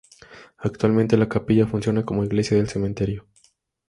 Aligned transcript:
Actualmente 0.57 1.15
la 1.15 1.29
capilla 1.29 1.67
funciona 1.67 2.03
como 2.03 2.23
iglesia 2.23 2.57
del 2.57 2.67
cementerio. 2.69 3.27